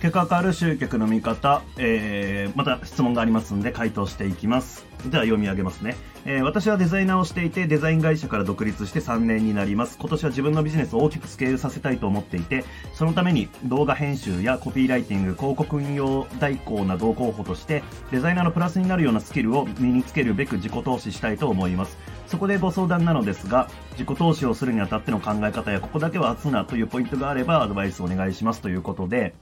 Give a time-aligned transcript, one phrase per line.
[0.00, 4.86] 結果変わる集客の見方、えー、また質問がありますので回答していきます。
[5.10, 9.98] では読み上げますね、えー、私はデザイナーをしていてデザイン会社から独立して3年になります。
[9.98, 12.64] 今年は自分のビジネスを大きくスケールさせたいと思っていて、
[12.94, 21.98] そのために動画編集やコピーライティング、広告運用代行などを候補としてデザイナーのプラスになるようなスキルを身につけるべく自己投資したいと思います。
[22.26, 29.34] そこでご相談なのですが、自己投資をするにあたっての考え方やここだけは熱なというポイントがあればアドバイスをお願いしますということで、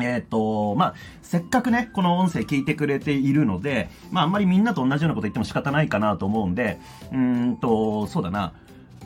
[0.00, 6.78] えっ、ー、と、まあ、せっかくね、この音声聞いてくれているので、まあ、あんまりみんなと同じようなこと言っても仕方ないかなと思うんで、
[7.12, 8.52] うんと、そうだな。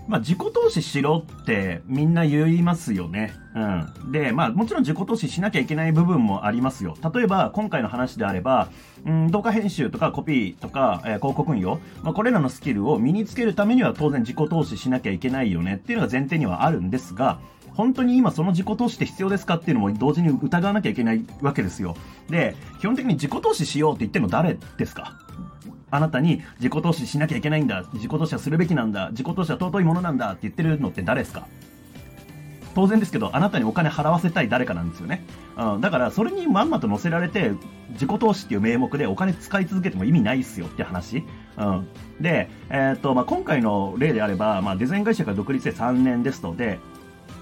[0.09, 3.35] まあ、自己投資しろってみんな言いますよね。
[3.55, 4.11] うん。
[4.11, 6.97] で、まあ、もちろん自己投資しなきゃいけない部分もありますよ。
[7.15, 8.71] 例えば、今回の話であれば、
[9.05, 17.39] うん、動画編集とかコピーとか、えー、広告運用、まあ、これらのスキルを身につけるためには当然自己投資しなきゃいけないよねっていうのが前提にはあるんですが、
[17.79, 21.95] 本当に今その自己投資って必要ですかっていうのも同時に疑わなきゃいけないわけですよ。
[22.29, 25.17] で、基本的に自己投資しようって言ってるの誰ですか？
[25.93, 31.47] あなたに自己投資しなきゃいけないんだ、自己投資はするべきなんだ、自己投資は尊いものなんだって言ってるのって誰ですか？
[32.75, 35.25] 当然ですけど、あなたにお金払わせたい誰かなんですよね。
[35.57, 37.53] うん、だから、それにまんまと乗せられて、
[37.93, 41.25] 自己投資っていう名目でお金使い続けても意味ないっすよって話。
[41.57, 41.89] うん。
[42.21, 46.79] で、えー、っと、まあ、今回の例であれば、まあ、デザイン会社から独立して3年ですので、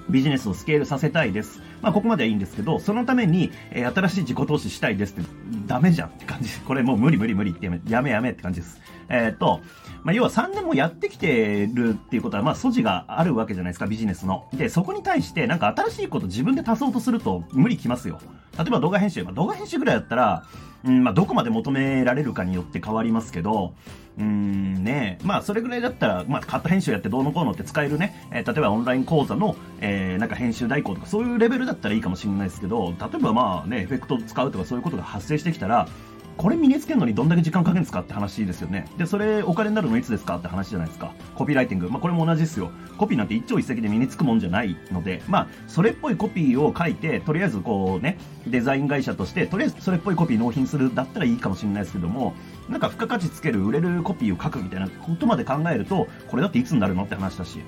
[0.08, 1.60] ビジネスをスケールさせたいです。
[1.82, 5.28] まあ、ここまではいいんですけど、そのために、えー、新しい自己投資したいですって、
[5.66, 6.62] ダメじゃんって感じです。
[6.62, 8.80] これもう無理無理無理ってやめ、やめやめって感じです。
[9.08, 9.60] えっ、と、
[10.02, 14.48] まあ、要は3年もやってきてるっていうことは、まあ、素地があるわけじゃないですか、ビジネスの。
[14.54, 18.20] で、そこに対して、なんか新しいこと自分で足そうとすると無理きますよ。
[18.58, 19.24] 例えば動画編集。
[19.24, 20.44] まあ、動画編集ぐらいだったら、
[20.84, 23.74] うん、まあ、どこまで求められるかによって変わりますけど、
[24.18, 35.88] うーんね、まあ、それぐらいだったら、まあ、カット編集やってどうのこうのって使えるね、えー、例えばオンライン講座の、えー、なんか編集代行とかそういうレベルだったらいいかもしれないですけど、例えばまあね、エフェクト使うとかそういうことが発生してきたら、
[36.36, 38.86] これ身につけるのにどんだけ時間かけるんですかって話ですよね。
[38.98, 41.14] で、それお金になるのいつですかって話じゃないですか。
[41.34, 41.88] コピーライティング。
[41.88, 42.70] まあ、これも同じですよ。
[42.98, 52.34] コピーなんて一朝一夕で身につくもんじゃないので、まあ、それっぽいコピーを書いて、とりあえずこうね、デザイン会社として、とりあえずそれっぽいコピー納品するだったらいいかもしれないですけども、
[52.68, 57.60] なんか付加価値つける、売れるコピーを書くみたいなことまで考えると、これだっていつになるのって話だし。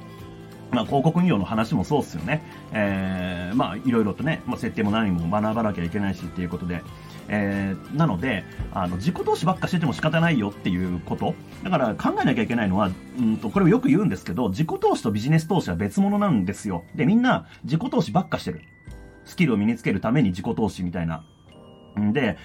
[0.71, 2.43] まあ、広告運用の話もそうっすよね。
[2.73, 6.83] えー、まあ、いろいろとね、まあ、設定も何も学ばなきゃいけないしっていうことで。
[7.29, 11.35] えー、なので、あの、自己投資ばっかしてても仕方ないよっていうこと。
[11.63, 16.85] だから考えなきゃいけないのは、うんと、これをよく言うんですけど、自己投資とビジネス投資は別物なんですよ。
[16.95, 18.63] で、みんな自己投資ばっかしてる。
[19.25, 21.25] スキルを身につけるために自己投資みたいな。
[22.13, 22.37] で、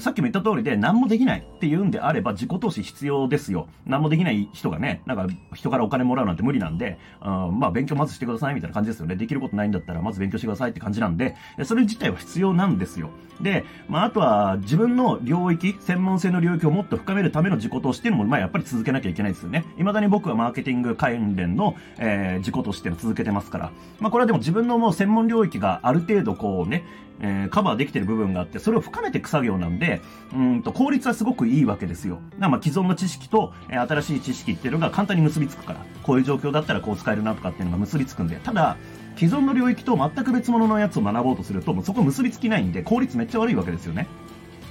[0.00, 3.68] さっきも言った通りで何もできないっていうんであれば自己投資必要ですよ。
[3.86, 9.16] 何もできない人がね、なんか人からお金もらうなんて無理なんで、あまあ勉強まずしてくださいみたいな感じですよね。
[9.16, 13.10] できることないんだったらまず勉強してくださいって感じなんで、それ自体は必要なんですよ。
[13.40, 19.64] で、まああとは自分の領域、専門性の領域をもっと深めるための自己投資っていうのも、まあやっぱり続けなきゃいけないですよね。
[19.76, 23.70] 未だに僕はマーケティング関連の、えー、自己投資っていうのを続けてますから。
[24.00, 26.84] まあこれはでも自分のもう専門領域がある程度こうね、
[27.20, 30.00] えー、カバーできてる部分があって、それを深めて作業なんで、
[30.34, 32.20] うんと、効率はすごくいいわけですよ。
[32.38, 38.76] まあ、既存の知識と、え、新しい知識っていうのが簡単に結びつくから、こういう状況だったらこう使えるなとかっていうのが結びつくんで、ただ、
[39.16, 44.06] 既存の領域と全く別物のやつを学ぼうとすると、もうそこ結びつきないんで、効率めっちゃ悪いわけですよね。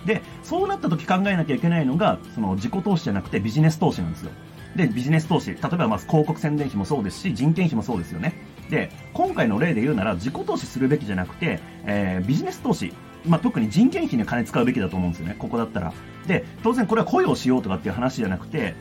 [0.05, 4.31] で、そうなった時考えなきゃいけないのが、その自己投資じゃなくてビジネス投資なんですよ。
[4.75, 5.51] で、ビジネス投資。
[5.51, 8.33] 例えば、まず広告宣伝費もそうですし、人件費もそうですよね。
[8.69, 12.93] で、今回の例で言うなら、自己投資するべきじゃなくて、えー、ビジネス投資。
[13.27, 15.93] まあ、特に人件費に金使うべきだと思うんですよね、ここだったら。
[16.27, 18.75] で、当然これは雇用しようとかっていう話じゃなくて、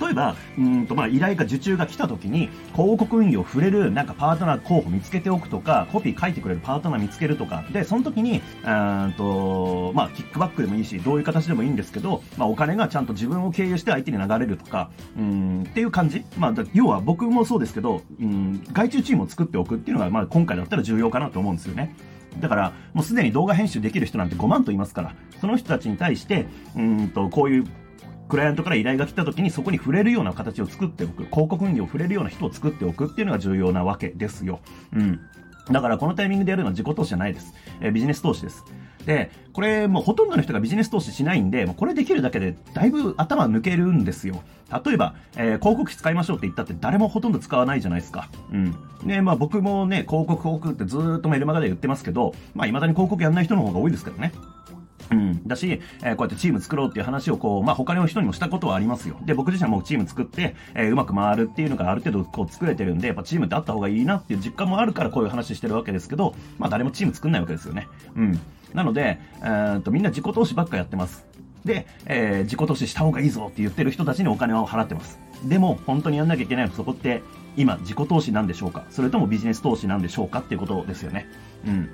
[0.00, 16.24] 例えば、うんとまあ依頼が受注が来た時に、広告運用を触れるなんかパートナー候補見つけておくとか、コピー書いてくれるパートナー見つけるとか、で、その時に、うんと、まあ、キックバックでもいいし、どういう形でもいいんですけど、まあ、お金がちゃんと自分を経由して相手に流れるとか、うん、っていう感じ。
[16.36, 21.94] まあ、要は僕もそうですけど、うん、外注チームを作っておくっていうのが、まあ、今回だったら重要かなと思うんですよね。
[22.40, 26.46] だから、もうすでに動画編集できる人なんて5万といますから、その人たちに対して、
[26.76, 27.64] うんと、こういう
[28.28, 34.60] クライアントから依頼が来た時にそこに触れるような形を作っておく、広告運用を触れるような人を作っておくっていうのが重要なわけですよ。
[34.92, 35.20] うん。
[35.70, 37.54] だからこのタイミングでやるのは自己投資じゃないです。
[37.80, 38.64] えー、ビジネス投資です。
[39.08, 44.42] で、これもうほとんどの人がビジネス投資しないんで、もうこれできるだけでだいぶ頭抜けるんですよ。
[44.84, 48.28] 例えば、えー、広告費使いましょうって言ったって誰もほとんど使わないじゃないですか。
[48.52, 48.76] うん。
[49.04, 54.30] ね、まあ僕もね、広告広告ってずっとメルマガで言ってますけど、まあ未だに広告やんない人の方が多いですけどね。
[55.10, 55.46] うん。
[55.46, 59.16] だし、えー、こうやってチーム作ろうっていう話をこう、まあ、他の人にもしたことはありますよ。
[59.24, 67.88] で、僕自身はもうチーム作って、えー、うまく回るっていうのがある程度こう作れてるんで、やっぱチームってあった方がいいなっていう実感もあるからこういう話してるわけですけど、まあ、誰もチーム作んないわけですよね。
[68.16, 68.40] うん。
[68.74, 71.26] なので、えー、っと、みんな自己投資ばっかやってます。
[71.64, 75.18] で、えー、自己投資した方がいいぞって言ってる人たちにお金を払ってます。
[75.44, 77.22] でも、本当にやんなきゃいけないのそこって、
[77.56, 78.84] 今、自己投資なんでしょうか？
[78.90, 81.26] それともビジネス投資なんでしょうかっていうことですよね。
[81.66, 81.88] うん。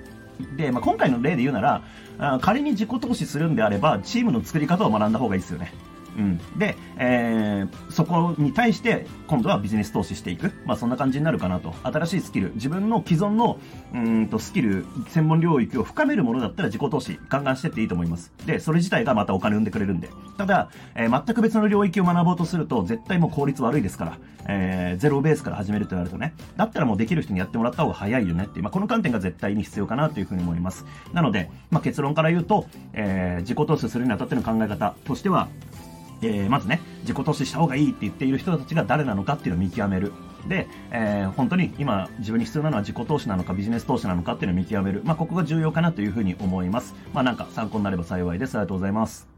[0.57, 1.83] で、まあ、今回の例で言うなら、
[2.19, 5.73] あ仮に自己投資するんであれば、チームの作り方を学んだ方がいいですよね。
[6.17, 6.39] うん。
[6.59, 10.53] で、えー、そこに対して、今度はビジネス投資していく。
[10.65, 11.75] まあ、そんな感じになるかなと。
[11.83, 13.59] 新しいスキル、自分の既存の、
[13.93, 18.33] うんと、スキル、専門領域を深めるものだったら自己投資、ガンガンしてっていいと思います。
[18.47, 20.09] で、それ自体がまたお金生んでくれるんで。
[20.37, 26.35] ただ、えー、全く別の領域を学ぼうとすると、絶対もう効率悪いですから、えー、ゼロベースから始めるとなるとね。
[26.57, 30.85] だったらもうできる人にやってもらった方が早いよねっていう、まあ、この観点が絶対に必要かなというふうに思います。
[31.13, 35.49] なので、まあ、結論から言うと、えー、自己投資するにあたっての考え方としては、
[36.23, 40.13] えー、まずね、自己投資した方がいいって言っている人たちが誰なのかっていうのを見極める。
[40.49, 45.03] で、えー、本当に今自分に必要なのは自己投資なのかビジネス投資なのかっていうのを見極める。
[45.05, 46.95] まあ、ここが重要かなというふうに思います。
[47.13, 48.57] まあ、なんか参考になれば幸いです。
[48.57, 49.34] ありがとうございます。